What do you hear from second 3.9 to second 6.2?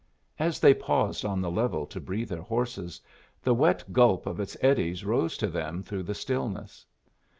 gulp of its eddies rose to them through the